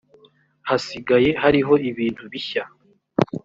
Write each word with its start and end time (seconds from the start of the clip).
hasigaye 0.67 1.29
hariho 1.41 1.73
ibintu 1.89 2.23
bishya. 2.31 2.63